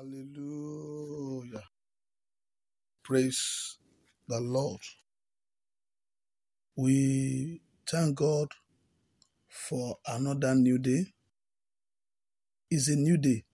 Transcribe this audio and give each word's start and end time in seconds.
Hallelujah. 0.00 1.62
Praise 3.02 3.76
the 4.26 4.40
Lord. 4.40 4.80
We 6.74 7.60
thank 7.86 8.14
God 8.16 8.48
for 9.46 9.98
another 10.06 10.54
new 10.54 10.78
day. 10.78 11.04
It's 12.70 12.88
a 12.88 12.96
new 12.96 13.18
day. 13.18 13.44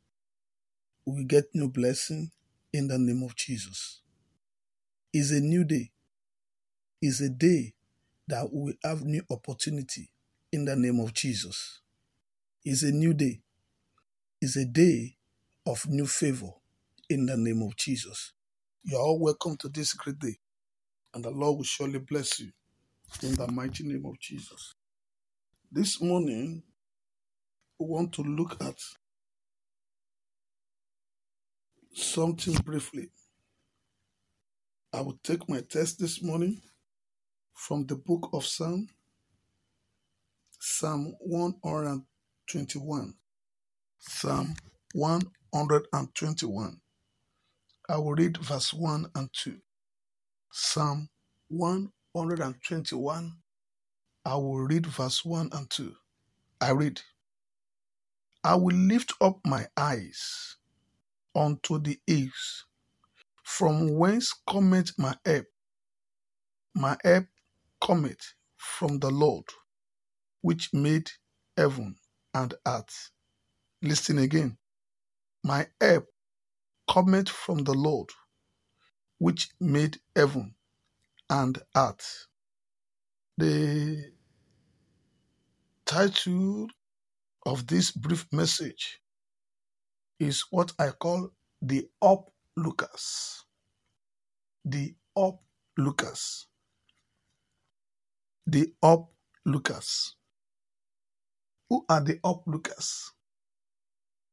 We 1.05 1.25
get 1.25 1.47
new 1.53 1.69
blessing 1.69 2.31
in 2.73 2.87
the 2.87 2.99
name 2.99 3.25
of 3.25 3.35
Jesus. 3.35 4.03
It's 5.13 5.33
a 5.33 5.41
new 5.41 5.65
day. 5.65 5.91
It's 7.03 7.21
a 7.21 7.29
day 7.29 7.75
that 8.29 8.53
we 8.53 8.79
have 8.85 9.03
new 9.03 9.23
opportunity 9.33 10.13
in 10.53 10.65
the 10.65 10.77
name 10.77 11.01
of 11.01 11.13
Jesus. 11.13 11.81
It's 12.65 12.85
a 12.85 12.93
new 12.93 13.15
day. 13.15 13.41
It's 14.41 14.57
a 14.57 14.65
day 14.65 15.16
of 15.67 15.87
new 15.89 16.07
favor 16.07 16.51
in 17.11 17.27
the 17.27 17.37
name 17.37 17.63
of 17.63 17.77
Jesus. 17.77 18.33
You 18.85 18.97
are 18.99 19.03
all 19.03 19.21
welcome 19.21 19.57
to 19.59 19.69
this 19.69 19.95
great 19.95 20.19
day, 20.21 20.37
and 21.15 21.25
the 21.25 21.31
Lord 21.31 21.59
will 21.59 21.65
surely 21.65 21.99
bless 22.01 22.41
you 22.41 22.53
in 23.23 23.35
the 23.35 23.49
mighty 23.51 23.85
name 23.85 24.07
of 24.07 24.19
Jesus. 24.21 24.75
This 25.73 26.01
morning, 26.03 26.63
we 27.79 27.87
want 27.87 28.13
to 28.15 28.23
look 28.23 28.57
at 28.63 28.77
something 31.95 32.55
briefly. 32.65 33.11
I 34.93 35.03
will 35.03 35.19
take 35.25 35.49
my 35.49 35.63
text 35.63 36.01
this 36.01 36.23
morning 36.23 36.63
from 37.55 37.87
the 37.87 37.97
book 37.97 38.31
of 38.33 38.45
Psalm, 38.47 38.89
Psalm 40.61 41.15
121. 41.21 43.15
Psalm 43.99 44.55
121. 45.51 46.81
I 47.89 47.99
will 47.99 48.15
read 48.15 48.39
verse 48.39 48.75
1 48.75 49.11
and 49.15 49.31
2. 49.33 49.57
Psalm 50.53 51.09
121. 51.49 53.37
I 54.25 54.35
will 54.37 54.61
read 54.61 54.87
verse 54.87 55.25
1 55.25 55.51
and 55.53 55.71
2. 55.71 55.95
I 56.61 56.71
read, 56.73 57.01
I 58.45 58.57
will 58.57 58.77
lift 58.77 59.13
up 59.21 59.39
my 59.47 59.67
eyes 59.77 60.57
unto 61.35 61.79
the 61.81 61.99
hills, 62.07 62.65
from 63.45 63.95
whence 63.97 64.35
cometh 64.49 64.93
my 64.99 65.17
help. 65.25 65.47
My 66.75 66.97
help 67.05 67.27
cometh 67.83 68.35
from 68.57 68.99
the 69.01 69.11
Lord, 69.11 69.45
which 70.43 70.71
made 70.73 71.11
heaven 71.57 71.97
and 72.35 72.55
earth. 72.67 73.11
Listen 73.83 74.19
again. 74.19 74.59
My 75.47 75.69
help 75.81 76.09
cometh 76.91 77.29
from 77.29 77.59
the 77.59 77.73
Lord, 77.73 78.11
which 79.19 79.49
made 79.61 79.99
heaven 80.17 80.57
and 81.31 81.59
earth. 81.77 82.27
The 83.39 84.13
title 85.87 86.69
of 87.47 87.67
this 87.69 87.93
brief 87.93 88.27
message 88.33 89.01
is 90.21 90.45
what 90.51 90.73
I 90.79 90.91
call 90.91 91.31
the 91.63 91.89
uplookers. 92.03 93.43
The 94.65 94.95
uplookers. 95.17 96.47
The 98.47 98.73
uplookers. 98.83 100.15
Who 101.71 101.85
are 101.89 102.03
the 102.03 102.19
uplookers? 102.25 103.11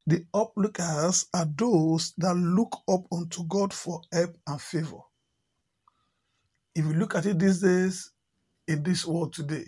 The 0.08 0.26
uplookers 0.34 1.28
are 1.34 1.48
those 1.58 2.14
that 2.18 2.36
look 2.36 2.78
up 2.90 3.06
unto 3.12 3.46
God 3.48 3.74
for 3.74 4.02
help 4.12 4.38
and 4.48 4.62
favor. 4.62 5.00
If 6.76 6.86
you 6.86 6.94
look 6.94 7.16
at 7.16 7.26
it 7.26 7.40
these 7.40 7.62
days, 7.62 8.12
in 8.68 8.84
this 8.84 9.06
world 9.06 9.34
today, 9.34 9.66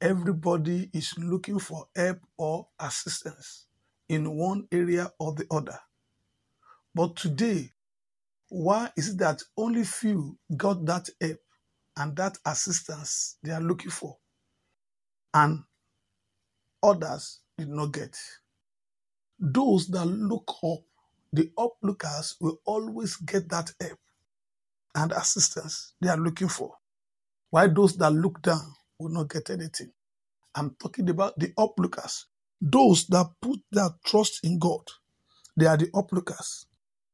everybody 0.00 0.90
is 0.94 1.14
looking 1.18 1.58
for 1.58 1.86
help 1.96 2.20
or 2.38 2.68
assistance 2.80 3.66
in 4.08 4.36
one 4.36 4.66
area 4.72 5.12
or 5.18 5.34
the 5.34 5.46
other. 5.50 5.78
But 6.94 7.16
today, 7.16 7.70
why 8.48 8.90
is 8.96 9.10
it 9.10 9.18
that 9.18 9.42
only 9.56 9.84
few 9.84 10.38
got 10.56 10.84
that 10.86 11.08
help 11.20 11.38
and 11.98 12.16
that 12.16 12.38
assistance 12.46 13.38
they 13.42 13.52
are 13.52 13.60
looking 13.60 13.90
for, 13.90 14.16
and 15.34 15.64
others 16.82 17.40
did 17.58 17.68
not 17.68 17.92
get? 17.92 18.16
Those 19.38 19.88
that 19.88 20.06
look 20.06 20.50
up, 20.64 20.80
the 21.32 21.52
uplookers 21.58 22.36
will 22.40 22.60
always 22.66 23.16
get 23.16 23.48
that 23.50 23.72
help 23.80 23.98
and 24.96 25.12
assistance 25.12 25.94
they 26.00 26.08
are 26.10 26.18
looking 26.18 26.48
for. 26.48 26.74
While 27.50 27.72
those 27.74 27.96
that 27.98 28.12
look 28.12 28.42
down 28.42 28.74
will 28.98 29.10
not 29.10 29.30
get 29.30 29.50
anything. 29.50 29.92
I'm 30.54 30.76
talking 30.80 31.10
about 31.10 31.38
the 31.38 31.48
uplookers. 31.58 32.26
Those 32.60 33.06
that 33.08 33.26
put 33.42 33.60
their 33.72 33.90
trust 34.06 34.40
in 34.44 34.58
God, 34.58 34.82
they 35.56 35.66
are 35.66 35.78
the 35.78 35.88
uplookers. 35.92 36.66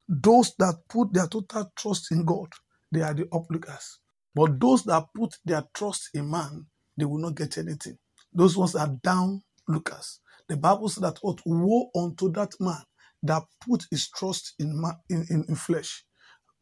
Those 0.08 0.54
that 0.58 0.82
put 0.88 1.12
their 1.14 1.28
total 1.28 1.72
trust 1.76 2.12
in 2.12 2.24
God, 2.24 2.48
they 2.92 3.02
are 3.02 3.14
the 3.14 3.24
uplookers. 3.26 3.98
But 4.34 4.60
those 4.60 4.84
that 4.84 5.08
put 5.16 5.36
their 5.44 5.64
trust 5.74 6.10
in 6.14 6.30
man, 6.30 6.66
they 6.96 7.04
will 7.04 7.18
not 7.18 7.36
get 7.36 7.58
anything. 7.58 7.98
Those 8.32 8.56
ones 8.56 8.76
are 8.76 8.88
downlookers. 8.88 10.20
The 10.48 10.56
Bible 10.58 10.88
says 10.90 11.02
that 11.02 11.18
woe 11.46 11.90
unto 11.96 12.30
that 12.32 12.52
man 12.60 12.82
that 13.22 13.44
put 13.66 13.86
his 13.90 14.10
trust 14.10 14.54
in, 14.58 14.80
man, 14.80 14.94
in, 15.10 15.26
in, 15.30 15.44
flesh. 15.56 16.04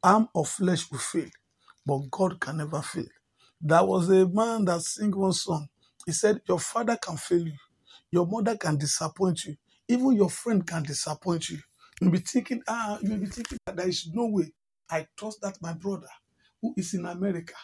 Arm 0.02 0.28
of 0.34 0.48
flesh 0.48 0.90
will 0.90 0.98
fail, 1.00 1.28
but 1.86 2.10
God 2.10 2.40
can 2.40 2.58
never 2.58 2.82
fail. 2.82 3.06
There 3.60 3.84
was 3.84 4.08
a 4.10 4.26
man 4.28 4.64
that 4.66 4.82
sang 4.82 5.12
one 5.12 5.34
song. 5.34 5.68
He 6.06 6.12
said, 6.12 6.40
Your 6.48 6.60
father 6.60 6.96
can 7.02 7.16
fail 7.18 7.46
you, 7.46 7.58
your 8.12 8.26
mother 8.26 8.56
can 8.56 8.78
disappoint 8.78 9.44
you, 9.44 9.56
even 9.88 10.12
your 10.14 10.30
friend 10.30 10.66
can 10.66 10.84
disappoint 10.84 11.50
you. 11.50 11.58
You'll 12.00 12.12
be 12.12 12.18
thinking, 12.20 12.62
ah, 12.68 12.98
you'll 13.02 13.18
be 13.18 13.26
thinking 13.26 13.58
that 13.66 13.76
there 13.76 13.88
is 13.88 14.08
no 14.12 14.26
way. 14.28 14.52
I 14.90 15.06
trust 15.18 15.40
that 15.42 15.58
my 15.62 15.74
brother 15.74 16.08
who 16.62 16.74
is 16.76 16.94
in 16.94 17.06
America, 17.06 17.54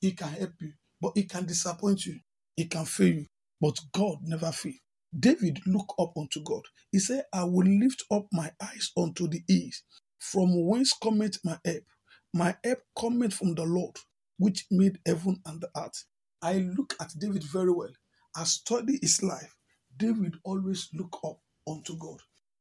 he 0.00 0.12
can 0.12 0.28
help 0.30 0.52
you, 0.60 0.72
but 1.00 1.12
he 1.16 1.24
can 1.24 1.46
disappoint 1.46 2.06
you, 2.06 2.20
he 2.56 2.66
can 2.66 2.86
fail 2.86 3.14
you. 3.14 3.26
But 3.60 3.78
God 3.92 4.18
never 4.24 4.52
fails. 4.52 4.76
David 5.18 5.60
looked 5.66 5.92
up 5.98 6.12
unto 6.16 6.42
God. 6.42 6.62
He 6.90 6.98
said, 6.98 7.24
I 7.32 7.44
will 7.44 7.66
lift 7.66 8.02
up 8.10 8.26
my 8.32 8.50
eyes 8.60 8.90
unto 8.96 9.28
the 9.28 9.42
east, 9.48 9.84
from 10.18 10.66
whence 10.66 10.92
cometh 10.92 11.38
my 11.44 11.58
help. 11.64 11.84
My 12.32 12.56
help 12.64 12.80
cometh 12.98 13.34
from 13.34 13.54
the 13.54 13.64
Lord, 13.64 13.96
which 14.38 14.66
made 14.70 14.98
heaven 15.06 15.40
and 15.46 15.60
the 15.60 15.68
earth. 15.76 16.04
I 16.42 16.54
look 16.76 16.94
at 17.00 17.12
David 17.18 17.44
very 17.44 17.72
well. 17.72 17.92
I 18.36 18.44
study 18.44 18.98
his 19.00 19.22
life. 19.22 19.54
David 19.96 20.34
always 20.44 20.88
look 20.94 21.16
up 21.24 21.38
unto 21.68 21.96
God. 21.96 22.18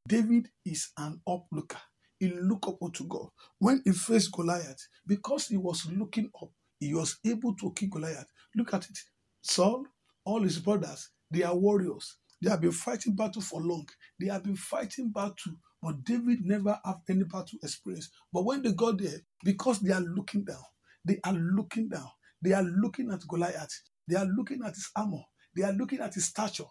David 0.08 0.50
is 0.66 0.92
an 0.98 1.22
uplooker. 1.28 1.82
He 2.20 2.30
look 2.30 2.68
up 2.68 2.78
unto 2.84 3.06
God. 3.08 3.30
When 3.58 3.82
he 3.84 3.92
faced 3.92 4.32
Goliath, 4.32 4.88
because 5.08 5.48
he 5.48 5.58
was 5.58 5.86
looking 5.92 6.30
up, 6.42 6.52
he 6.80 6.94
was 6.94 7.18
able 7.26 7.56
to 7.56 7.74
kill 7.74 7.90
Goliath. 7.90 8.28
Look 8.56 8.74
at 8.74 8.86
it. 8.90 8.98
Saul, 9.42 9.86
all 10.24 10.42
his 10.44 10.60
brothers, 10.60 11.10
they 11.32 11.44
are 11.44 11.56
warriors. 11.56 12.18
They 12.44 12.52
have 12.52 12.62
been 12.62 12.74
fighting 12.74 13.16
battle 13.16 13.44
for 13.44 13.62
long. 13.62 13.88
They 14.20 14.28
have 14.28 14.44
been 14.46 14.58
fighting 14.58 15.12
battle, 15.12 15.54
but 15.84 16.06
David 16.06 16.46
never 16.46 16.80
have 16.86 17.02
any 17.10 17.26
battle 17.26 17.60
experience. 17.64 18.12
But 18.34 18.46
when 18.46 18.64
they 18.64 18.74
got 18.74 19.00
there, 19.00 19.20
because 19.46 19.82
they 19.82 19.94
are 19.94 20.02
looking 20.02 20.46
down, 20.46 20.64
they 21.06 21.20
are 21.26 21.34
looking 21.34 21.90
down. 21.90 22.10
They 22.44 22.54
are 22.54 22.64
looking 22.64 23.12
at 23.12 23.28
Goliath. 23.30 23.82
They 24.08 24.18
are 24.18 24.28
looking 24.28 24.62
at 24.66 24.76
his 24.76 24.92
armor. 24.98 25.24
They 25.56 25.64
are 25.64 25.74
looking 25.74 26.02
at 26.02 26.16
his 26.16 26.28
stature. 26.28 26.66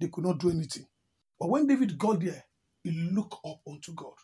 They 0.00 0.08
could 0.08 0.24
not 0.24 0.38
do 0.40 0.50
anything. 0.50 0.86
But 1.40 1.50
when 1.50 1.66
David 1.66 1.98
got 1.98 2.20
there, 2.20 2.44
he 2.84 2.92
looked 3.12 3.36
up 3.46 3.60
unto 3.68 3.94
God. 3.94 4.14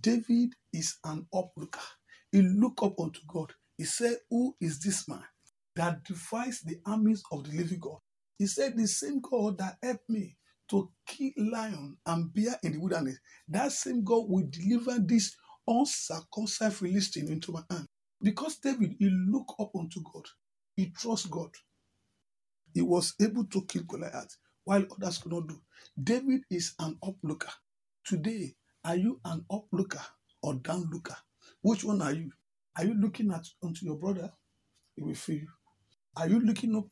David 0.00 0.54
is 0.72 0.96
an 1.04 1.26
uplooker. 1.34 1.84
He 2.32 2.42
looked 2.42 2.82
up 2.82 3.00
unto 3.00 3.20
God. 3.28 3.52
He 3.76 3.84
said, 3.84 4.16
Who 4.30 4.56
is 4.60 4.80
this 4.80 5.08
man 5.08 5.24
that 5.76 6.04
defies 6.04 6.60
the 6.62 6.80
armies 6.86 7.22
of 7.32 7.44
the 7.44 7.56
living 7.56 7.80
God? 7.80 7.98
He 8.40 8.46
said, 8.46 8.74
The 8.74 8.86
same 8.88 9.20
God 9.20 9.58
that 9.58 9.76
helped 9.82 10.08
me 10.08 10.34
to 10.70 10.90
kill 11.06 11.32
lion 11.36 11.98
and 12.06 12.32
bear 12.32 12.58
in 12.62 12.72
the 12.72 12.78
wilderness, 12.78 13.18
that 13.48 13.70
same 13.70 14.02
God 14.02 14.30
will 14.30 14.46
deliver 14.48 14.98
this 14.98 15.36
uncircumcised 15.68 16.76
Philistine 16.76 17.30
into 17.30 17.52
my 17.52 17.62
hand. 17.70 17.86
Because 18.22 18.56
David, 18.56 18.96
he 18.98 19.10
looked 19.10 19.52
up 19.60 19.72
unto 19.78 20.00
God. 20.02 20.24
He 20.74 20.86
trusts 20.90 21.26
God. 21.26 21.50
He 22.72 22.80
was 22.80 23.12
able 23.20 23.44
to 23.44 23.62
kill 23.66 23.82
Goliath 23.82 24.34
while 24.64 24.86
others 24.96 25.18
could 25.18 25.32
not 25.32 25.46
do. 25.46 25.60
David 26.02 26.40
is 26.50 26.72
an 26.78 26.96
uplooker. 27.04 27.52
Today, 28.06 28.54
are 28.86 28.96
you 28.96 29.20
an 29.26 29.44
uplooker 29.52 30.02
or 30.42 30.54
downlooker? 30.54 31.16
Which 31.60 31.84
one 31.84 32.00
are 32.00 32.14
you? 32.14 32.30
Are 32.78 32.86
you 32.86 32.94
looking 32.94 33.32
at 33.32 33.44
unto 33.62 33.84
your 33.84 33.96
brother? 33.96 34.32
He 34.96 35.02
will 35.02 35.14
fail 35.14 35.36
you. 35.36 35.48
Are 36.16 36.28
you 36.28 36.40
looking 36.40 36.74
up 36.74 36.86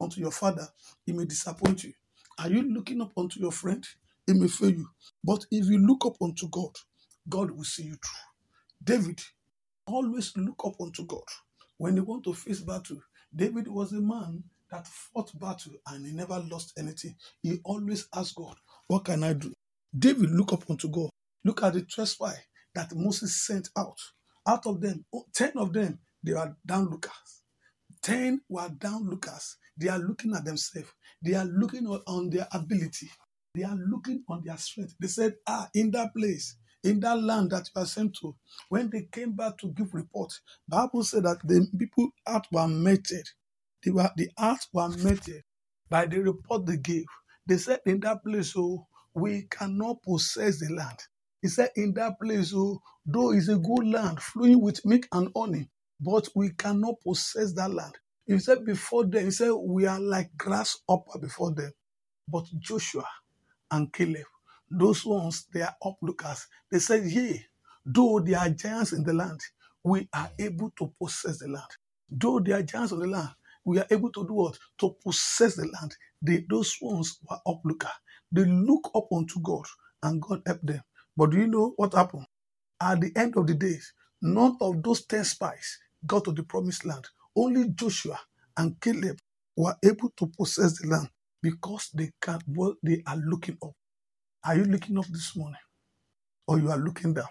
unto 0.00 0.20
your 0.20 0.32
father? 0.32 0.68
He 1.06 1.12
may 1.12 1.24
disappoint 1.26 1.84
you. 1.84 1.92
Are 2.38 2.50
you 2.50 2.62
looking 2.62 3.00
up 3.02 3.12
unto 3.16 3.40
your 3.40 3.52
friend? 3.52 3.86
He 4.26 4.34
may 4.34 4.48
fail 4.48 4.70
you. 4.70 4.88
But 5.24 5.46
if 5.50 5.66
you 5.66 5.78
look 5.78 6.06
up 6.06 6.16
unto 6.22 6.48
God, 6.48 6.72
God 7.28 7.50
will 7.52 7.64
see 7.64 7.84
you 7.84 7.94
through. 7.96 8.24
David 8.84 9.20
always 9.86 10.36
look 10.36 10.62
up 10.66 10.80
unto 10.80 11.04
God. 11.06 11.22
When 11.78 11.94
he 11.94 12.00
want 12.00 12.24
to 12.24 12.34
face 12.34 12.60
battle, 12.60 12.98
David 13.34 13.68
was 13.68 13.92
a 13.92 14.00
man 14.00 14.44
that 14.70 14.86
fought 14.86 15.38
battle 15.38 15.74
and 15.88 16.06
he 16.06 16.12
never 16.12 16.40
lost 16.50 16.74
anything. 16.78 17.16
He 17.42 17.58
always 17.64 18.08
asked 18.14 18.36
God, 18.36 18.56
What 18.88 19.06
can 19.06 19.24
I 19.24 19.34
do? 19.34 19.52
David 19.98 20.30
look 20.30 20.52
up 20.52 20.70
unto 20.70 20.88
God. 20.88 21.10
Look 21.44 21.62
at 21.62 21.74
the 21.74 21.82
12 21.82 22.08
spies 22.08 22.38
that 22.74 22.94
Moses 22.94 23.46
sent 23.46 23.68
out. 23.76 23.98
Out 24.46 24.66
of 24.66 24.80
them, 24.80 25.04
10 25.34 25.52
of 25.56 25.72
them, 25.72 25.98
they 26.22 26.32
are 26.32 26.56
downlookers. 26.66 27.40
10 28.02 28.42
were 28.48 28.68
downlookers. 28.70 29.56
They 29.78 29.88
are 29.90 30.00
looking 30.00 30.34
at 30.36 30.46
themselves. 30.46 30.90
They 31.22 31.34
are 31.34 31.46
looking 31.46 31.86
on 31.88 32.30
their 32.30 32.48
ability. 32.52 33.10
They 33.54 33.64
are 33.64 33.76
looking 33.76 34.24
on 34.28 34.42
their 34.44 34.58
strength. 34.58 34.96
They 35.00 35.08
said, 35.08 35.36
Ah, 35.48 35.68
in 35.74 35.92
that 35.92 36.14
place, 36.16 36.56
in 36.84 37.00
that 37.00 37.22
land 37.22 37.52
that 37.52 37.70
you 37.76 37.82
are 37.82 37.86
sent 37.86 38.16
to, 38.22 38.36
when 38.70 38.90
they 38.90 39.08
came 39.12 39.32
back 39.34 39.58
to 39.60 39.68
give 39.72 39.94
report, 39.94 40.32
Bible 40.68 41.04
said 41.04 41.24
that 41.24 41.40
the 41.44 41.66
people 41.78 42.10
out 42.28 42.46
were 42.52 42.68
melted. 42.68 43.28
They 43.84 43.92
were, 43.92 44.10
the 44.16 44.30
hearts 44.38 44.68
were 44.74 44.90
melted 44.90 45.44
by 45.90 46.06
the 46.06 46.20
report 46.20 46.66
they 46.66 46.78
gave. 46.78 47.06
They 47.46 47.58
said, 47.58 47.80
In 47.86 48.00
that 48.02 48.24
place, 48.24 48.54
oh, 48.56 48.86
we 49.14 49.44
cannot 49.50 50.02
possess 50.04 50.60
the 50.60 50.74
land. 50.74 50.98
He 51.42 51.48
said, 51.48 51.70
In 51.76 51.94
that 51.94 52.14
place, 52.22 52.52
oh, 52.56 52.80
though 53.06 53.32
it's 53.32 53.48
a 53.48 53.58
good 53.58 53.86
land 53.86 54.20
flowing 54.22 54.62
with 54.62 54.84
milk 54.86 55.04
and 55.12 55.30
honey, 55.36 55.70
but 56.00 56.28
we 56.36 56.50
cannot 56.52 56.96
possess 57.06 57.54
that 57.54 57.72
land. 57.72 57.94
He 58.28 58.40
said, 58.40 58.66
Before 58.66 59.06
them, 59.06 59.26
he 59.26 59.32
said, 59.32 59.52
We 59.52 59.86
are 59.86 60.00
like 60.00 60.32
grasshopper 60.38 61.20
before 61.20 61.52
them. 61.54 61.72
But 62.28 62.46
Joshua 62.60 63.06
and 63.72 63.92
Caleb, 63.92 64.26
those 64.70 65.06
ones, 65.06 65.46
they 65.54 65.62
are 65.62 65.76
uplookers. 65.84 66.46
They 66.72 66.80
said, 66.80 67.04
Yea, 67.06 67.46
though 67.86 68.20
there 68.20 68.40
are 68.40 68.50
giants 68.50 68.94
in 68.94 69.04
the 69.04 69.14
land, 69.14 69.40
we 69.84 70.08
are 70.14 70.30
able 70.40 70.72
to 70.78 70.92
possess 71.00 71.40
the 71.40 71.48
land. 71.48 71.70
Though 72.10 72.40
there 72.40 72.58
are 72.58 72.64
giants 72.64 72.92
in 72.92 73.00
the 73.00 73.08
land, 73.08 73.30
we 73.64 73.80
are 73.80 73.86
able 73.90 74.12
to 74.12 74.26
do 74.26 74.34
what? 74.34 74.58
To 74.80 74.96
possess 75.04 75.56
the 75.56 75.66
land. 75.68 75.96
They, 76.22 76.46
those 76.50 76.76
ones 76.82 77.20
were 77.30 77.38
uplooker. 77.46 77.92
They 78.32 78.46
look 78.46 78.90
up 78.96 79.08
unto 79.12 79.40
God 79.40 79.66
and 80.02 80.22
God 80.22 80.42
helped 80.46 80.66
them. 80.66 80.82
But 81.16 81.32
do 81.32 81.38
you 81.38 81.48
know 81.48 81.74
what 81.76 81.94
happened? 81.94 82.26
At 82.80 83.00
the 83.02 83.12
end 83.16 83.36
of 83.38 83.48
the 83.48 83.54
days, 83.56 83.94
none 84.22 84.58
of 84.60 84.82
those 84.84 85.06
10 85.06 85.24
spies 85.24 85.78
got 86.06 86.24
to 86.26 86.32
the 86.32 86.44
promised 86.44 86.86
land. 86.86 87.08
Only 87.38 87.70
Joshua 87.70 88.20
and 88.58 88.80
Caleb 88.82 89.18
were 89.56 89.76
able 89.84 90.10
to 90.18 90.28
possess 90.38 90.80
the 90.82 90.88
land 90.88 91.10
because 91.42 91.90
they 91.94 92.12
can 92.22 92.40
well, 92.48 92.76
they 92.84 93.02
are 93.06 93.18
looking 93.18 93.58
up. 93.64 93.72
Are 94.44 94.56
you 94.56 94.64
looking 94.64 94.98
up 94.98 95.06
this 95.06 95.36
morning? 95.36 95.60
Or 96.48 96.58
you 96.60 96.70
are 96.70 96.78
looking 96.78 97.14
down? 97.14 97.28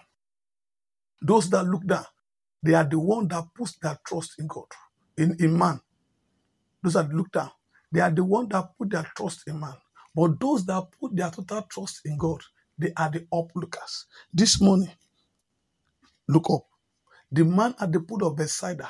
Those 1.22 1.50
that 1.50 1.64
look 1.66 1.86
down, 1.86 2.06
they 2.62 2.74
are 2.74 2.84
the 2.84 2.98
one 3.00 3.28
that 3.28 3.44
puts 3.56 3.76
their 3.82 3.98
trust 4.06 4.34
in 4.38 4.48
God, 4.48 4.66
in, 5.18 5.36
in 5.40 5.58
man. 5.58 5.80
Those 6.82 6.94
that 6.94 7.12
look 7.12 7.32
down, 7.32 7.50
they 7.92 8.00
are 8.00 8.10
the 8.10 8.24
one 8.24 8.48
that 8.50 8.70
put 8.78 8.90
their 8.90 9.06
trust 9.16 9.42
in 9.48 9.60
man. 9.60 9.74
But 10.14 10.40
those 10.40 10.66
that 10.66 10.84
put 11.00 11.16
their 11.16 11.30
total 11.30 11.62
trust 11.70 12.00
in 12.06 12.18
God, 12.18 12.40
they 12.78 12.92
are 12.96 13.10
the 13.10 13.26
uplookers. 13.32 14.06
This 14.32 14.60
morning, 14.60 14.90
look 16.28 16.50
up. 16.50 16.64
The 17.32 17.44
man 17.44 17.74
at 17.80 17.92
the 17.92 18.00
pool 18.00 18.26
of 18.26 18.36
Bethsaida 18.36 18.88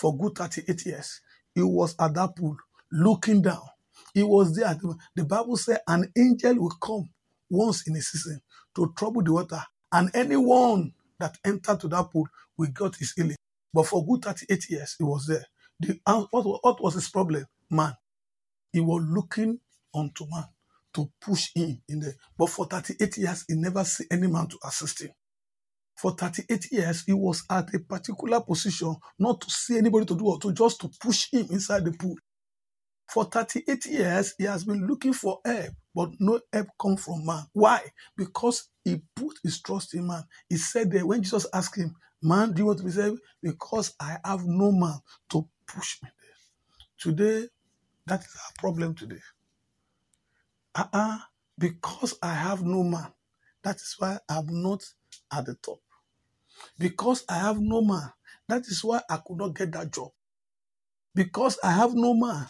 for 0.00 0.16
good 0.16 0.34
38 0.36 0.86
years, 0.86 1.20
he 1.54 1.62
was 1.62 1.94
at 2.00 2.14
that 2.14 2.34
pool 2.34 2.56
looking 2.90 3.42
down. 3.42 3.62
He 4.14 4.22
was 4.22 4.56
there. 4.56 4.78
The 5.14 5.24
Bible 5.24 5.58
said 5.58 5.80
an 5.86 6.10
angel 6.16 6.54
will 6.56 6.76
come 6.82 7.10
once 7.50 7.86
in 7.86 7.96
a 7.96 8.00
season 8.00 8.40
to 8.74 8.92
trouble 8.96 9.22
the 9.22 9.32
water, 9.32 9.62
and 9.92 10.10
anyone 10.14 10.94
that 11.18 11.36
entered 11.44 11.80
to 11.80 11.88
that 11.88 12.10
pool 12.10 12.26
will 12.56 12.70
get 12.70 12.96
his 12.96 13.12
healing. 13.12 13.36
But 13.74 13.86
for 13.86 14.04
good 14.06 14.22
38 14.24 14.70
years, 14.70 14.96
he 14.96 15.04
was 15.04 15.26
there. 15.26 15.44
The, 15.78 15.98
what, 16.30 16.44
what 16.64 16.82
was 16.82 16.94
his 16.94 17.08
problem? 17.10 17.44
Man. 17.70 17.94
He 18.72 18.80
was 18.80 19.02
looking 19.06 19.60
unto 19.94 20.26
man 20.30 20.44
to 20.94 21.10
push 21.20 21.50
him 21.54 21.82
in 21.88 22.00
there. 22.00 22.14
But 22.38 22.48
for 22.50 22.66
38 22.66 23.18
years, 23.18 23.44
he 23.48 23.54
never 23.54 23.84
see 23.84 24.04
any 24.10 24.28
man 24.28 24.48
to 24.48 24.58
assist 24.64 25.02
him. 25.02 25.10
For 26.00 26.12
38 26.12 26.72
years, 26.72 27.04
he 27.04 27.12
was 27.12 27.44
at 27.50 27.74
a 27.74 27.78
particular 27.78 28.40
position, 28.40 28.96
not 29.18 29.42
to 29.42 29.50
see 29.50 29.76
anybody 29.76 30.06
to 30.06 30.16
do 30.16 30.28
or 30.28 30.38
to 30.40 30.50
just 30.50 30.80
to 30.80 30.88
push 30.98 31.30
him 31.30 31.46
inside 31.50 31.84
the 31.84 31.92
pool. 31.92 32.16
For 33.06 33.24
38 33.26 33.84
years, 33.84 34.34
he 34.38 34.44
has 34.44 34.64
been 34.64 34.86
looking 34.86 35.12
for 35.12 35.40
help, 35.44 35.74
but 35.94 36.08
no 36.18 36.40
help 36.54 36.68
come 36.80 36.96
from 36.96 37.26
man. 37.26 37.42
Why? 37.52 37.82
Because 38.16 38.70
he 38.82 39.02
put 39.14 39.40
his 39.44 39.60
trust 39.60 39.92
in 39.92 40.06
man. 40.06 40.24
He 40.48 40.56
said 40.56 40.90
that 40.92 41.04
when 41.06 41.22
Jesus 41.22 41.46
asked 41.52 41.76
him, 41.76 41.94
Man, 42.22 42.52
do 42.52 42.62
you 42.62 42.66
want 42.66 42.78
to 42.78 42.84
be 42.84 42.92
saved? 42.92 43.20
Because 43.42 43.92
I 44.00 44.16
have 44.24 44.46
no 44.46 44.72
man 44.72 45.00
to 45.32 45.46
push 45.66 45.98
me 46.02 46.08
there. 46.18 47.12
Today, 47.12 47.48
that 48.06 48.20
is 48.20 48.36
our 48.46 48.52
problem 48.58 48.94
today. 48.94 49.20
Uh-uh, 50.74 51.18
because 51.58 52.14
I 52.22 52.32
have 52.32 52.62
no 52.62 52.84
man. 52.84 53.12
That 53.64 53.76
is 53.76 53.96
why 53.98 54.18
I'm 54.30 54.62
not 54.62 54.82
at 55.30 55.44
the 55.44 55.56
top. 55.56 55.80
Because 56.78 57.24
I 57.28 57.36
have 57.38 57.60
no 57.60 57.82
man. 57.82 58.12
That 58.48 58.62
is 58.66 58.84
why 58.84 59.02
I 59.10 59.18
could 59.26 59.38
not 59.38 59.56
get 59.56 59.72
that 59.72 59.92
job. 59.92 60.10
Because 61.14 61.58
I 61.64 61.72
have 61.72 61.94
no 61.94 62.14
man. 62.14 62.48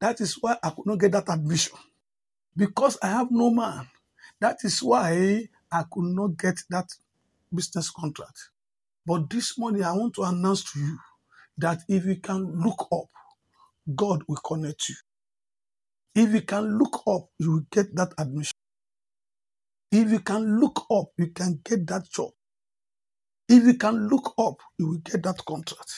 That 0.00 0.20
is 0.20 0.36
why 0.40 0.56
I 0.62 0.70
could 0.70 0.86
not 0.86 1.00
get 1.00 1.12
that 1.12 1.28
admission. 1.28 1.78
Because 2.56 2.98
I 3.02 3.08
have 3.08 3.28
no 3.30 3.50
man. 3.50 3.88
That 4.40 4.58
is 4.64 4.82
why 4.82 5.48
I 5.72 5.84
could 5.90 6.04
not 6.16 6.36
get 6.38 6.60
that 6.70 6.88
business 7.54 7.90
contract. 7.90 8.38
But 9.06 9.30
this 9.30 9.58
morning, 9.58 9.84
I 9.84 9.92
want 9.92 10.14
to 10.16 10.22
announce 10.24 10.72
to 10.72 10.80
you 10.80 10.98
that 11.58 11.80
if 11.88 12.06
you 12.06 12.16
can 12.16 12.62
look 12.62 12.88
up, 12.92 13.06
God 13.94 14.22
will 14.28 14.38
connect 14.44 14.88
you. 14.88 14.96
If 16.14 16.34
you 16.34 16.42
can 16.42 16.78
look 16.78 17.02
up, 17.08 17.28
you 17.38 17.52
will 17.52 17.66
get 17.72 17.94
that 17.96 18.12
admission. 18.18 18.54
If 19.92 20.10
you 20.10 20.20
can 20.20 20.60
look 20.60 20.86
up, 20.90 21.08
you 21.18 21.28
can 21.28 21.60
get 21.64 21.86
that 21.88 22.10
job. 22.10 22.30
If 23.50 23.64
you 23.64 23.74
can 23.76 24.08
look 24.08 24.34
up, 24.38 24.56
you 24.78 24.88
will 24.90 24.98
get 24.98 25.24
that 25.24 25.44
contract. 25.46 25.92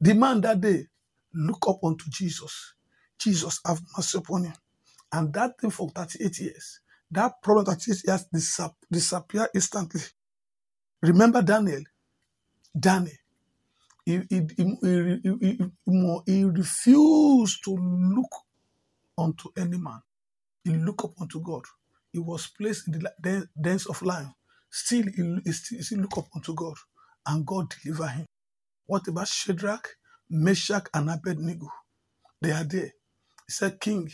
The 0.00 0.14
man 0.14 0.40
that 0.42 0.60
day, 0.62 0.86
look 1.34 1.66
up 1.68 1.84
unto 1.84 2.06
Jesus. 2.10 2.74
Jesus 3.18 3.60
have 3.66 3.82
mercy 3.96 4.18
upon 4.18 4.44
him. 4.44 4.54
And 5.12 5.32
that 5.34 5.60
thing 5.60 5.70
for 5.70 5.90
38 5.90 6.40
years, 6.40 6.80
that 7.12 7.42
problem 7.42 7.66
38 7.66 8.02
years 8.06 8.26
disap- 8.34 8.74
disappear 8.90 9.48
instantly. 9.54 10.02
Remember 11.02 11.42
Daniel? 11.42 11.82
Daniel. 12.78 13.16
He, 14.06 14.20
he, 14.30 14.42
he, 14.56 14.76
he, 16.26 16.44
refused 16.44 17.64
to 17.64 17.72
look 17.76 18.32
unto 19.18 19.50
any 19.56 19.78
man. 19.78 20.00
He 20.64 20.72
looked 20.72 21.04
up 21.04 21.20
unto 21.20 21.40
God. 21.42 21.64
He 22.12 22.20
was 22.20 22.48
placed 22.48 22.88
in 22.88 23.00
the 23.22 23.48
dens 23.60 23.86
of 23.86 24.02
lions. 24.02 24.32
Still, 24.70 25.04
he, 25.14 25.52
still, 25.52 25.82
still 25.82 26.00
look 26.00 26.18
up 26.18 26.28
unto 26.34 26.54
God, 26.54 26.76
and 27.26 27.46
God 27.46 27.74
deliver 27.84 28.08
him. 28.08 28.26
What 28.86 29.08
about 29.08 29.28
Shadrach, 29.28 29.88
Meshach, 30.30 30.88
and 30.94 31.10
Abednego? 31.10 31.68
They 32.42 32.52
are 32.52 32.64
there. 32.64 32.92
He 33.46 33.52
said, 33.52 33.80
King, 33.80 34.10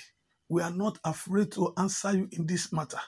we 0.48 0.62
are 0.62 0.72
not 0.72 0.98
afraid 1.04 1.52
to 1.52 1.74
answer 1.78 2.12
you 2.16 2.28
in 2.32 2.46
this 2.46 2.72
matter. 2.72 3.00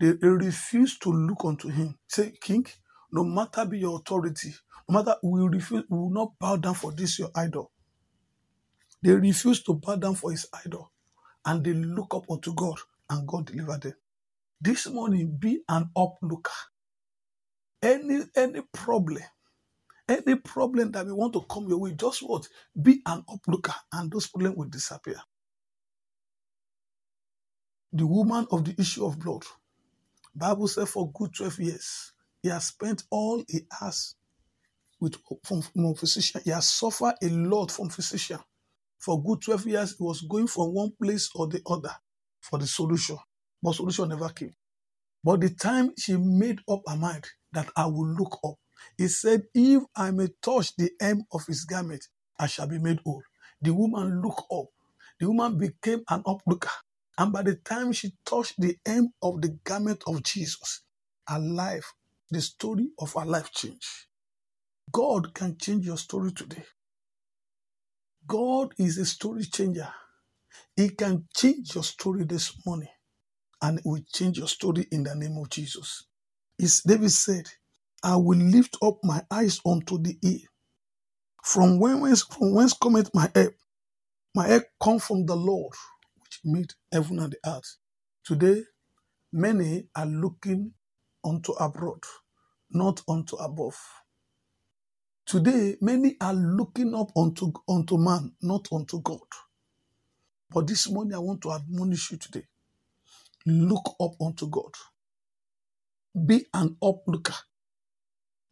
They, 0.00 0.12
refuse 0.30 0.98
to 1.00 1.10
look 1.10 1.44
unto 1.44 1.68
him. 1.70 1.98
Say, 2.08 2.34
King, 2.40 2.66
no 3.12 3.24
matter 3.24 3.64
be 3.66 3.80
your 3.80 3.98
authority, 4.00 4.54
no 4.88 4.98
matter 5.02 5.16
we 5.22 5.42
refuse, 5.42 5.84
we 5.90 5.98
will 5.98 6.10
not 6.10 6.32
bow 6.40 6.56
down 6.56 6.74
for 6.74 6.92
this 6.92 7.18
your 7.18 7.30
idol. 7.34 7.72
They 9.02 9.12
refuse 9.12 9.62
to 9.64 9.74
bow 9.74 9.96
down 9.96 10.16
for 10.16 10.32
his 10.32 10.48
idol 10.66 10.92
and 11.46 11.64
they 11.64 11.74
look 11.74 12.14
up 12.14 12.30
unto 12.30 12.54
God 12.54 12.78
and 13.10 13.28
God 13.28 13.46
delivered 13.46 13.82
them. 13.82 13.94
This 14.62 14.86
morning, 14.86 15.36
be 15.40 15.62
an 15.68 15.90
uplooker. 15.96 16.52
Any 17.82 18.22
any 18.36 18.60
problem, 18.72 19.24
any 20.08 20.36
problem 20.36 20.92
that 20.92 21.04
we 21.06 21.12
want 21.12 21.32
to 21.32 21.42
come 21.50 21.68
your 21.68 21.78
way, 21.78 21.94
just 21.94 22.22
what? 22.22 22.48
Be 22.80 23.02
an 23.06 23.24
uplooker, 23.28 23.74
and 23.92 24.12
those 24.12 24.28
problems 24.28 24.56
will 24.56 24.68
disappear. 24.68 25.20
The 27.92 28.06
woman 28.06 28.46
of 28.52 28.64
the 28.64 28.76
issue 28.80 29.04
of 29.04 29.18
blood, 29.18 29.44
Bible 30.34 30.68
said 30.68 30.88
for 30.88 31.10
good 31.12 31.34
12 31.34 31.58
years, 31.58 32.12
he 32.42 32.50
has 32.50 32.66
spent 32.66 33.02
all 33.10 33.44
he 33.48 33.62
has 33.80 34.14
with 35.00 35.16
from, 35.44 35.62
from 35.62 35.94
physician. 35.96 36.40
He 36.44 36.50
has 36.50 36.68
suffered 36.68 37.16
a 37.20 37.28
lot 37.30 37.72
from 37.72 37.88
physician. 37.90 38.38
For 39.00 39.22
good 39.22 39.42
12 39.42 39.66
years, 39.66 39.96
he 39.98 40.04
was 40.04 40.20
going 40.22 40.46
from 40.46 40.72
one 40.72 40.92
place 41.02 41.30
or 41.34 41.48
the 41.48 41.62
other 41.66 41.94
for 42.40 42.60
the 42.60 42.66
solution. 42.68 43.18
But 43.62 43.74
solution 43.74 44.10
never 44.10 44.30
came. 44.30 44.54
But 45.24 45.40
the 45.42 45.50
time 45.50 45.92
she 45.98 46.16
made 46.16 46.60
up 46.68 46.82
her 46.88 46.96
mind 46.96 47.26
that 47.52 47.68
I 47.76 47.86
will 47.86 48.08
look 48.08 48.38
up, 48.44 48.54
he 48.96 49.08
said, 49.08 49.44
If 49.54 49.82
I 49.96 50.10
may 50.12 50.28
touch 50.42 50.74
the 50.76 50.90
hem 51.00 51.24
of 51.32 51.46
his 51.46 51.64
garment, 51.64 52.06
I 52.38 52.46
shall 52.46 52.66
be 52.68 52.78
made 52.78 53.00
whole. 53.04 53.22
The 53.60 53.74
woman 53.74 54.22
looked 54.22 54.44
up. 54.52 54.66
The 55.20 55.28
woman 55.28 55.58
became 55.58 56.02
an 56.08 56.22
uplooker. 56.24 56.70
And 57.18 57.32
by 57.32 57.42
the 57.42 57.56
time 57.56 57.92
she 57.92 58.14
touched 58.24 58.54
the 58.58 58.76
hem 58.86 59.12
of 59.22 59.42
the 59.42 59.50
garment 59.64 60.02
of 60.06 60.22
Jesus, 60.22 60.82
her 61.28 61.38
life 61.38 61.92
the 62.30 62.40
story 62.40 62.90
of 62.98 63.16
our 63.16 63.26
life 63.26 63.52
change. 63.52 64.08
God 64.92 65.34
can 65.34 65.58
change 65.58 65.86
your 65.86 65.98
story 65.98 66.32
today. 66.32 66.64
God 68.26 68.74
is 68.78 68.98
a 68.98 69.06
story 69.06 69.44
changer. 69.44 69.88
He 70.76 70.90
can 70.90 71.26
change 71.36 71.74
your 71.74 71.84
story 71.84 72.24
this 72.24 72.54
morning 72.66 72.88
and 73.62 73.80
it 73.80 73.86
will 73.86 74.02
change 74.12 74.38
your 74.38 74.48
story 74.48 74.86
in 74.92 75.04
the 75.04 75.14
name 75.16 75.38
of 75.38 75.50
Jesus. 75.50 76.06
It's 76.58 76.82
David 76.82 77.12
said, 77.12 77.48
I 78.04 78.16
will 78.16 78.38
lift 78.38 78.78
up 78.82 78.98
my 79.04 79.22
eyes 79.30 79.60
unto 79.66 79.98
the 80.02 80.16
hill. 80.22 80.40
From 81.44 81.80
whence, 81.80 82.24
from 82.24 82.54
whence 82.54 82.74
cometh 82.74 83.10
my 83.14 83.30
help? 83.34 83.54
My 84.34 84.48
help 84.48 84.64
come 84.82 84.98
from 85.00 85.26
the 85.26 85.36
Lord, 85.36 85.74
which 86.22 86.40
made 86.44 86.72
heaven 86.92 87.20
and 87.20 87.32
the 87.34 87.50
earth. 87.50 87.76
Today, 88.24 88.62
many 89.32 89.84
are 89.96 90.06
looking 90.06 90.72
unto 91.24 91.52
abroad, 91.54 92.00
not 92.70 93.02
unto 93.08 93.36
above. 93.36 93.76
Today, 95.26 95.76
many 95.80 96.16
are 96.20 96.34
looking 96.34 96.94
up 96.94 97.10
unto, 97.16 97.52
unto 97.68 97.98
man, 97.98 98.32
not 98.42 98.68
unto 98.72 99.00
God. 99.02 99.20
But 100.50 100.66
this 100.68 100.90
morning, 100.90 101.14
I 101.14 101.20
want 101.20 101.42
to 101.42 101.52
admonish 101.52 102.12
you 102.12 102.18
today. 102.18 102.44
Look 103.46 103.96
up 104.00 104.12
unto 104.20 104.48
God. 104.48 104.72
Be 106.26 106.46
an 106.54 106.76
uplooker. 106.82 107.36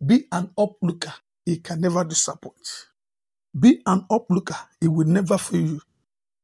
Be 0.05 0.27
an 0.33 0.51
uplooker. 0.59 1.13
He 1.47 1.59
can 1.59 1.81
never 1.81 2.05
disappoint. 2.05 2.69
Be 3.59 3.83
an 3.87 4.07
uplooker. 4.11 4.59
He 4.81 4.89
will 4.89 5.07
never 5.07 5.39
fail 5.39 5.61
you. 5.63 5.81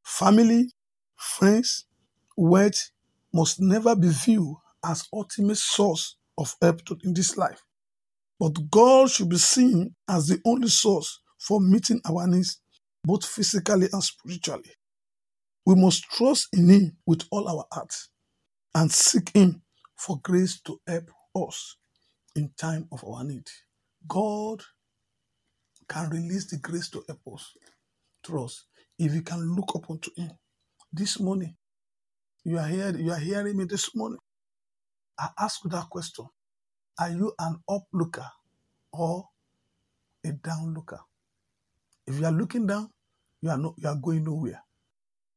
Family, 0.04 0.70
friends, 1.16 1.86
wealth 2.36 2.90
must 3.34 3.60
never 3.60 3.96
be 3.96 4.08
viewed 4.08 4.56
as 4.84 5.08
ultimate 5.12 5.58
source 5.58 6.16
of 6.38 6.54
help 6.62 6.80
in 7.04 7.14
this 7.14 7.36
life. 7.36 7.62
But 8.40 8.70
God 8.70 9.10
should 9.10 9.30
be 9.30 9.38
seen 9.38 9.94
as 10.08 10.28
the 10.28 10.40
only 10.46 10.68
source 10.68 11.20
for 11.38 11.60
meeting 11.60 12.00
our 12.08 12.26
needs, 12.26 12.60
both 13.04 13.24
physically 13.26 13.88
and 13.92 14.02
spiritually. 14.04 14.72
We 15.66 15.76
must 15.76 16.04
trust 16.04 16.48
in 16.52 16.68
Him 16.68 16.98
with 17.06 17.24
all 17.30 17.48
our 17.48 17.66
hearts 17.72 18.10
and 18.76 18.92
seek 18.92 19.30
Him 19.36 19.62
for 19.96 20.20
grace 20.22 20.60
to 20.62 20.80
help 20.88 21.10
us 21.36 21.76
in 22.36 22.50
time 22.58 22.88
of 22.92 23.04
our 23.04 23.24
need. 23.24 23.48
God 24.08 24.62
can 25.88 26.10
release 26.10 26.50
the 26.50 26.58
grace 26.58 26.90
to 26.90 27.04
help 27.08 27.20
us 27.34 27.52
to 28.24 28.44
us 28.44 28.66
if 28.98 29.12
we 29.12 29.22
can 29.22 29.56
look 29.56 29.72
up 29.76 29.90
unto 29.90 30.10
Him. 30.16 30.32
This 30.92 31.20
morning, 31.20 31.56
you 32.44 32.58
are 32.58 32.68
here, 32.68 32.96
you 32.96 33.12
are 33.12 33.18
hearing 33.20 33.56
me 33.58 33.64
this 33.64 33.94
morning. 33.96 34.18
I 35.18 35.28
ask 35.40 35.64
you 35.64 35.70
that 35.70 35.90
question. 35.90 36.26
Are 37.00 37.10
you 37.10 37.32
an 37.40 37.58
uplooker 37.70 38.28
or 38.92 39.26
a 40.26 40.32
downlooker? 40.32 41.00
If 42.06 42.20
you 42.20 42.26
are 42.26 42.32
looking 42.32 42.66
down, 42.66 42.90
you 43.42 43.50
are 43.50 43.58
not 43.58 43.74
you 43.78 43.88
are 43.88 43.96
going 43.96 44.24
nowhere. 44.24 44.62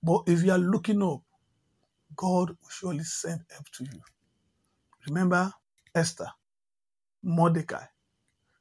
But 0.03 0.23
if 0.27 0.43
you 0.43 0.51
are 0.51 0.59
looking 0.59 1.03
up, 1.03 1.21
God 2.19 2.49
will 2.51 2.69
surely 2.69 3.05
send 3.05 3.41
help 3.51 3.69
to 3.73 3.85
you. 3.85 4.01
Remember 5.07 5.53
Esther, 5.95 6.29
Mordecai. 7.23 7.85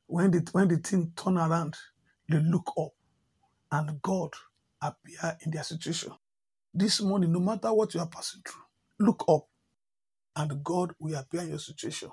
When 0.06 0.32
the 0.32 0.46
when 0.52 0.68
the 0.68 0.78
thing 0.78 1.12
turn 1.16 1.38
around, 1.38 1.76
they 2.28 2.38
look 2.40 2.72
up 2.78 2.92
and 3.72 4.02
God 4.02 4.30
appear 4.82 5.38
in 5.44 5.52
their 5.52 5.64
situation. 5.64 6.12
This 6.74 7.00
morning, 7.02 7.32
no 7.32 7.40
matter 7.40 7.72
what 7.74 7.94
you 7.94 8.00
are 8.00 8.08
passing 8.08 8.42
through, 8.46 9.06
look 9.06 9.24
up 9.28 9.46
and 10.36 10.64
God 10.64 10.92
will 11.00 11.16
appear 11.18 11.42
in 11.42 11.50
your 11.50 11.58
situation. 11.60 12.10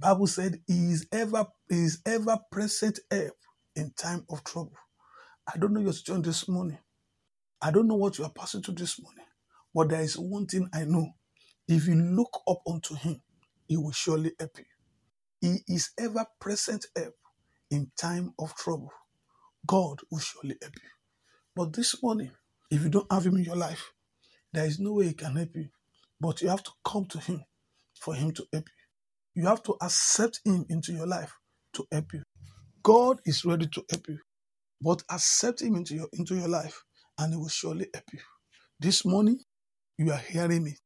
Bible 0.00 0.26
said 0.28 0.60
he 0.66 0.92
is 0.92 1.06
ever 1.12 1.46
he 1.68 1.84
is 1.84 2.00
ever 2.06 2.38
present 2.52 3.00
help 3.10 3.34
in 3.76 3.92
time 3.96 4.24
of 4.30 4.44
trouble. 4.44 4.74
I 5.52 5.58
don't 5.58 5.74
know 5.74 5.80
your 5.80 5.92
situation 5.94 6.22
this 6.22 6.48
morning. 6.48 6.78
I 7.62 7.70
don't 7.72 7.88
know 7.88 7.96
what 7.96 8.18
you 8.18 8.24
are 8.24 8.30
passing 8.32 8.62
through 8.62 8.76
this 8.76 9.00
morning. 9.02 9.24
But 9.74 9.90
there 9.90 10.02
is 10.02 10.18
one 10.18 10.46
thing 10.46 10.68
I 10.74 10.84
know. 10.84 11.08
If 11.68 11.86
you 11.88 11.96
look 11.96 12.42
up 12.48 12.62
unto 12.68 12.94
him, 12.96 13.22
he 13.68 13.76
will 13.76 13.92
surely 13.92 14.32
help 14.38 14.58
you. 14.58 14.64
He 15.40 15.74
is 15.74 15.90
ever 15.98 16.26
present 16.40 16.86
help 16.96 17.14
in 17.70 17.90
time 17.98 18.34
of 18.38 18.54
trouble. 18.56 18.92
God 19.66 20.00
will 20.10 20.20
surely 20.20 20.56
help 20.62 20.74
you. 20.76 20.90
But 21.56 21.74
this 21.74 22.02
morning, 22.02 22.32
if 22.70 22.82
you 22.82 22.90
don't 22.90 23.12
have 23.12 23.26
him 23.26 23.36
in 23.36 23.44
your 23.44 23.56
life, 23.56 23.92
there 24.52 24.66
is 24.66 24.80
no 24.80 24.94
way 24.94 25.08
he 25.08 25.14
can 25.14 25.36
help 25.36 25.50
you. 25.56 25.68
But 26.20 26.42
you 26.42 26.48
have 26.50 26.62
to 26.64 26.72
come 26.86 27.06
to 27.06 27.18
him 27.20 27.44
for 28.00 28.14
him 28.14 28.32
to 28.32 28.46
help 28.52 28.66
you. 29.20 29.42
You 29.42 29.48
have 29.48 29.62
to 29.64 29.76
accept 29.82 30.40
him 30.44 30.66
into 30.70 30.92
your 30.92 31.06
life 31.06 31.32
to 31.74 31.86
help 31.92 32.12
you. 32.14 32.22
God 32.82 33.20
is 33.26 33.44
ready 33.44 33.68
to 33.68 33.84
help 33.90 34.08
you. 34.08 34.18
But 34.82 35.02
accept 35.10 35.62
him 35.62 35.76
into 35.76 35.94
your 35.94 36.08
into 36.14 36.36
your 36.36 36.48
life 36.48 36.84
and 37.18 37.32
he 37.34 37.38
will 37.38 37.48
surely 37.48 37.88
help 37.94 38.06
you. 38.12 38.20
This 38.80 39.04
morning, 39.04 39.40
you 39.98 40.12
are 40.12 40.18
hearing 40.18 40.64
me 40.64 40.76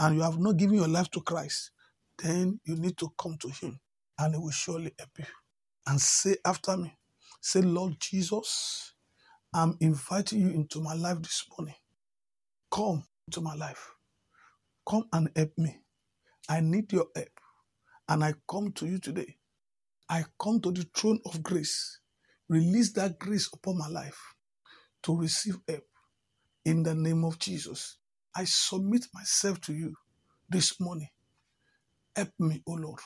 and 0.00 0.16
you 0.16 0.22
have 0.22 0.38
not 0.38 0.56
given 0.58 0.76
your 0.76 0.88
life 0.88 1.10
to 1.12 1.20
Christ, 1.22 1.72
then 2.22 2.60
you 2.64 2.76
need 2.76 2.98
to 2.98 3.12
come 3.18 3.36
to 3.40 3.48
Him 3.48 3.80
and 4.18 4.34
He 4.34 4.40
will 4.40 4.50
surely 4.52 4.92
help 4.98 5.10
you. 5.18 5.26
And 5.88 6.00
say 6.00 6.36
after 6.44 6.76
me, 6.76 6.96
say, 7.40 7.62
Lord 7.62 7.96
Jesus, 8.00 8.94
I'm 9.54 9.76
inviting 9.80 10.40
you 10.40 10.50
into 10.50 10.80
my 10.80 10.94
life 10.94 11.18
this 11.22 11.44
morning. 11.58 11.76
Come 12.72 13.04
into 13.28 13.40
my 13.42 13.54
life. 13.56 13.92
Come 14.88 15.04
and 15.12 15.30
help 15.36 15.52
me. 15.58 15.78
I 16.48 16.60
need 16.60 16.92
your 16.92 17.06
help. 17.16 17.28
And 18.08 18.24
I 18.24 18.34
come 18.50 18.72
to 18.74 18.86
you 18.86 18.98
today. 18.98 19.36
I 20.10 20.24
come 20.42 20.60
to 20.62 20.72
the 20.72 20.86
throne 20.96 21.20
of 21.26 21.42
grace. 21.42 22.00
Release 22.48 22.92
that 22.94 23.18
grace 23.18 23.50
upon 23.52 23.78
my 23.78 23.88
life 23.88 24.20
to 25.04 25.16
receive 25.16 25.58
help 25.68 25.84
in 26.64 26.84
the 26.84 26.94
name 26.96 27.24
of 27.24 27.38
Jesus. 27.40 27.98
I 28.36 28.44
submit 28.44 29.06
myself 29.14 29.60
to 29.62 29.74
you 29.74 29.94
this 30.48 30.80
morning. 30.80 31.08
Help 32.16 32.30
me, 32.38 32.62
O 32.66 32.72
Lord. 32.72 33.00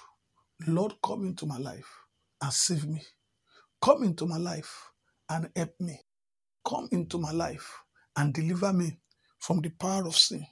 Lord, 0.67 0.95
come 1.05 1.27
into 1.27 1.47
my 1.47 1.59
life 1.59 1.89
and 2.43 2.53
save 2.53 2.87
me. 2.87 3.03
Come 3.83 4.05
into 4.05 4.27
my 4.27 4.39
life 4.39 4.91
and 5.29 5.51
help 5.57 5.75
me. 5.81 6.01
Come 6.67 6.89
into 6.93 7.19
my 7.19 7.33
life 7.33 7.81
and 8.17 8.35
deliver 8.35 8.73
me 8.73 8.99
from 9.39 9.61
the 9.61 9.71
power 9.71 10.07
of 10.07 10.17
sin. 10.17 10.47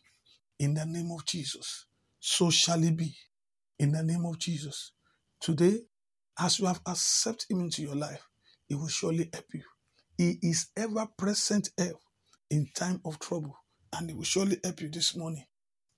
In 0.59 0.75
the 0.75 0.87
name 0.87 1.11
of 1.13 1.25
Jesus. 1.27 1.87
So 2.21 2.51
shall 2.51 2.83
it 2.85 2.97
be. 2.97 3.15
In 3.79 3.93
the 3.93 4.03
name 4.03 4.27
of 4.27 4.39
Jesus. 4.39 4.93
Today, 5.41 5.81
as 6.39 6.61
you 6.61 6.67
have 6.67 6.81
accepted 6.87 7.51
him 7.51 7.61
into 7.61 7.83
your 7.83 7.97
life, 7.97 8.23
he 8.69 8.75
will 8.75 8.89
surely 8.89 9.29
help 9.33 9.47
you. 9.55 9.63
He 10.19 10.39
is 10.43 10.69
ever 10.77 11.07
present 11.19 11.71
help 11.79 12.01
in 12.51 12.69
time 12.75 13.01
of 13.05 13.19
trouble 13.19 13.57
and 13.95 14.11
He 14.11 14.17
will 14.17 14.25
surely 14.25 14.59
help 14.65 14.81
you 14.83 14.89
this 14.91 15.17
morning 15.17 15.45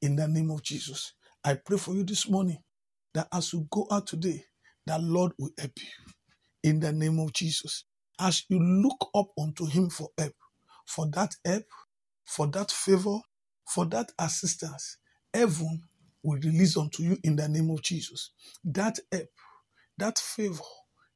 in 0.03 0.17
the 0.17 0.29
name 0.29 0.51
of 0.51 0.63
Jesus. 0.63 1.15
I 1.45 1.55
pray 1.55 1.79
for 1.79 1.95
you 1.95 2.05
this 2.05 2.29
morning 2.29 2.59
that 3.15 3.29
as 3.33 3.53
you 3.53 3.67
go 3.71 3.87
out 3.91 4.07
today, 4.07 4.45
that 4.87 5.03
Lord 5.03 5.33
will 5.39 5.51
help 5.59 5.73
you 5.79 5.91
in 6.71 6.81
the 6.81 6.93
name 6.93 7.19
of 7.21 7.33
Jesus. 7.33 7.85
As 8.21 8.45
you 8.49 8.61
look 8.61 9.11
up 9.15 9.29
unto 9.39 9.67
Him 9.67 9.91
for 9.91 10.11
help, 10.19 10.35
for 10.87 11.07
that 11.15 11.35
help, 11.45 11.65
for 12.27 12.47
that 12.49 12.71
favor, 12.71 13.19
for 13.69 13.87
that 13.87 14.13
assistance, 14.19 14.99
heaven 15.35 15.83
will 16.23 16.39
release 16.41 16.77
unto 16.77 17.03
you 17.03 17.19
in 17.25 17.37
the 17.37 17.49
name 17.49 17.71
of 17.71 17.83
Jesus. 17.83 18.31
That 18.65 18.99
help, 19.13 19.29
that 19.99 20.19
favor, 20.19 20.63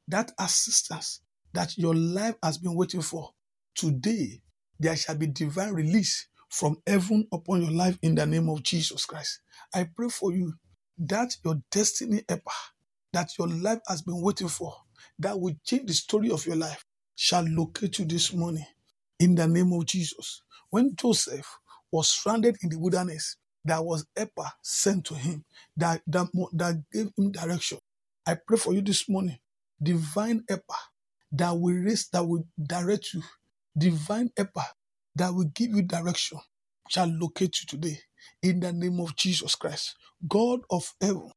that 0.09 0.33
assistance 0.41 1.23
that 1.55 1.79
your 1.79 1.95
life 1.95 2.37
has 2.43 2.59
been 2.59 2.77
waiting 2.77 3.03
for, 3.03 3.31
today 3.75 4.43
there 4.81 4.97
shall 4.97 5.17
be 5.17 5.27
divine 5.29 5.73
release 5.75 6.29
from 6.50 6.78
heaven 6.87 7.26
upon 7.33 7.62
your 7.62 7.73
life 7.73 7.99
in 8.02 8.14
the 8.17 8.26
name 8.26 8.49
of 8.49 8.62
Jesus 8.62 9.07
Christ. 9.07 9.40
I 9.75 9.88
pray 9.95 10.09
for 10.09 10.33
you 10.33 10.55
that 10.99 11.37
your 11.45 11.57
destiny 11.71 12.23
ever, 12.28 12.43
that 13.12 13.31
your 13.38 13.49
life 13.49 13.81
has 13.88 14.02
been 14.02 14.21
waiting 14.23 14.49
for, 14.49 14.75
that 15.21 15.38
will 15.40 15.55
change 15.64 15.87
the 15.88 15.95
story 15.95 16.31
of 16.31 16.47
your 16.47 16.57
life, 16.57 16.85
shall 17.17 17.45
locate 17.49 17.99
you 18.00 18.07
this 18.07 18.33
morning 18.35 18.67
in 19.21 19.35
the 19.35 19.49
name 19.49 19.73
of 19.73 19.87
Jesus. 19.87 20.43
When 20.71 20.97
Joseph 20.97 21.59
was 21.93 22.09
stranded 22.09 22.57
in 22.62 22.71
the 22.71 22.78
wilderness, 22.78 23.37
there 23.64 23.83
was 23.83 24.07
Epa 24.17 24.50
sent 24.62 25.07
to 25.07 25.14
him 25.14 25.45
that, 25.76 26.02
that, 26.07 26.28
that 26.55 26.83
gave 26.93 27.11
him 27.19 27.33
direction. 27.33 27.78
I 28.26 28.37
pray 28.47 28.59
for 28.59 28.75
you 28.75 28.83
this 28.83 29.09
morning, 29.09 29.38
divine 29.83 30.45
Epa 30.50 30.76
that 31.33 31.52
will 31.52 31.75
raise, 31.75 32.09
that 32.11 32.26
will 32.26 32.47
direct 32.62 33.14
you, 33.14 33.23
divine 33.76 34.31
Epa 34.38 34.64
that 35.17 35.35
will 35.35 35.50
give 35.55 35.71
you 35.71 35.83
direction 35.83 36.38
shall 36.88 37.09
locate 37.09 37.57
you 37.62 37.67
today 37.69 37.99
in 38.43 38.61
the 38.61 38.73
name 38.73 39.00
of 39.00 39.17
Jesus 39.17 39.55
Christ. 39.55 39.97
God 40.29 40.61
of 40.71 40.93
heaven, 41.00 41.31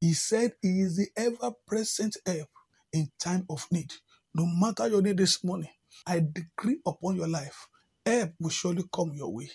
He 0.00 0.14
said 0.14 0.52
He 0.62 0.80
is 0.82 0.96
the 0.98 1.08
ever 1.16 1.52
present 1.66 2.16
help 2.26 2.48
in 2.92 3.10
time 3.20 3.46
of 3.50 3.66
need. 3.72 3.92
No 4.34 4.46
matter 4.46 4.88
your 4.88 5.02
need 5.02 5.18
this 5.18 5.44
morning, 5.44 5.70
I 6.06 6.20
decree 6.32 6.78
upon 6.86 7.16
your 7.16 7.28
life, 7.28 7.68
help 8.06 8.32
will 8.40 8.50
surely 8.50 8.84
come 8.94 9.12
your 9.14 9.32
way 9.34 9.50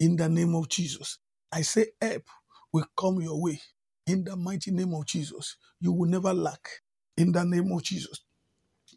in 0.00 0.16
the 0.16 0.28
name 0.28 0.54
of 0.56 0.68
Jesus. 0.68 1.18
I 1.52 1.62
say 1.62 1.88
help 2.02 2.24
will 2.72 2.86
come 2.98 3.20
your 3.22 3.40
way 3.42 3.60
In 4.06 4.24
the 4.24 4.36
mighty 4.36 4.70
name 4.72 4.94
of 4.94 5.06
Jesus, 5.06 5.56
you 5.80 5.92
will 5.92 6.10
never 6.10 6.34
lack. 6.34 6.68
In 7.16 7.32
the 7.32 7.44
name 7.44 7.72
of 7.72 7.84
Jesus, 7.84 8.20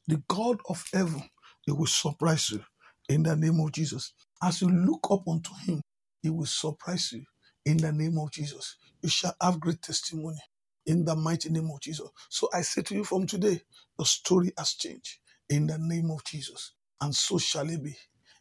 the 0.07 0.21
God 0.29 0.59
of 0.69 0.83
heaven, 0.93 1.23
He 1.65 1.71
will 1.73 1.87
surprise 1.87 2.51
you. 2.51 2.63
In 3.09 3.23
the 3.23 3.35
name 3.35 3.59
of 3.59 3.71
Jesus, 3.71 4.13
as 4.43 4.61
you 4.61 4.69
look 4.69 5.07
up 5.11 5.27
unto 5.27 5.51
Him, 5.65 5.81
He 6.23 6.29
will 6.29 6.45
surprise 6.47 7.11
you. 7.13 7.23
In 7.65 7.77
the 7.77 7.91
name 7.91 8.17
of 8.19 8.31
Jesus, 8.31 8.77
you 9.01 9.09
shall 9.09 9.35
have 9.41 9.59
great 9.59 9.81
testimony. 9.81 10.39
In 10.87 11.05
the 11.05 11.15
mighty 11.15 11.49
name 11.49 11.69
of 11.73 11.81
Jesus. 11.81 12.09
So 12.29 12.49
I 12.53 12.61
say 12.61 12.81
to 12.83 12.95
you 12.95 13.03
from 13.03 13.27
today, 13.27 13.61
the 13.99 14.05
story 14.05 14.51
has 14.57 14.73
changed. 14.73 15.19
In 15.49 15.67
the 15.67 15.77
name 15.79 16.11
of 16.11 16.23
Jesus. 16.25 16.73
And 17.01 17.15
so 17.15 17.37
shall 17.39 17.69
it 17.69 17.83
be. 17.83 17.97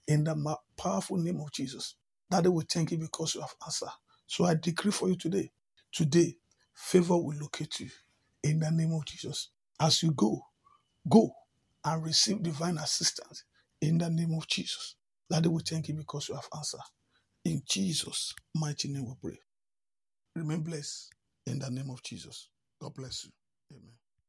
In 0.09 0.25
the 0.25 0.35
powerful 0.79 1.19
name 1.19 1.41
of 1.41 1.53
Jesus. 1.53 1.97
Daddy 2.31 2.49
will 2.49 2.65
thank 2.71 2.93
you 2.93 2.99
because 2.99 3.35
you 3.35 3.43
have 3.43 3.55
answered. 3.65 3.91
So 4.27 4.45
I 4.47 4.55
decree 4.55 4.93
for 4.93 5.09
you 5.09 5.17
today. 5.17 5.51
Today, 5.93 6.37
favor 6.75 7.17
will 7.17 7.37
locate 7.41 7.81
you. 7.81 7.91
In 8.43 8.61
the 8.61 8.71
name 8.71 8.93
of 8.95 9.05
Jesus. 9.07 9.51
As 9.81 10.03
you 10.03 10.13
go, 10.13 10.43
go 11.09 11.33
and 11.85 12.05
receive 12.05 12.43
divine 12.43 12.79
assistance. 12.79 13.45
In 13.83 13.99
the 13.99 14.11
name 14.11 14.35
of 14.37 14.47
Jesus. 14.49 14.97
Daddy 15.31 15.49
will 15.49 15.63
thank 15.67 15.89
you 15.89 15.95
because 15.95 16.29
you 16.29 16.35
have 16.37 16.49
answered. 16.57 16.81
In 17.45 17.63
Jesus' 17.69 18.35
mighty 18.57 18.89
name 18.89 19.07
we 19.07 19.15
pray. 19.23 19.39
Remain 20.37 20.63
blessed 20.63 21.11
in 21.47 21.61
the 21.61 21.71
name 21.71 21.91
of 21.91 22.03
Jesus. 22.03 22.49
God 22.83 22.95
bless 22.95 23.27
you. 23.27 23.33
Amen. 23.77 24.00